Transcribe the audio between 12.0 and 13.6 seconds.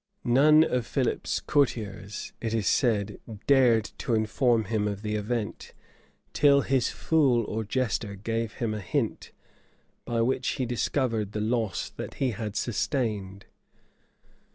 he had sustained.